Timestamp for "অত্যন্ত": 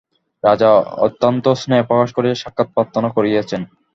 1.05-1.45